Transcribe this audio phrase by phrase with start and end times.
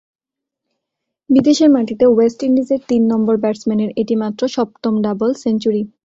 [1.29, 5.81] বিদেশের মাটিতে ওয়েস্ট ইন্ডিজের তিন নম্বর ব্যাটসম্যানের এটি মাত্র সপ্তম ডাবল সেঞ্চুরি।